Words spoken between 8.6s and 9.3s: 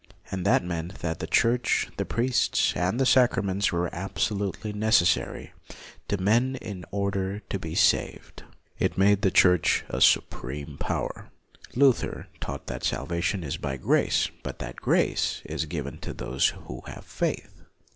It made the